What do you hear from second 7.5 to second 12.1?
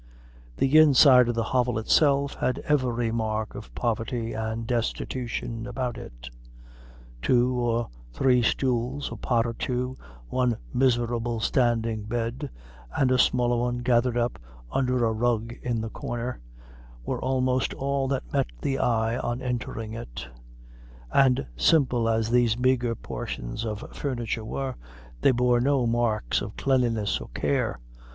or three stools, a pot or two, one miserable standing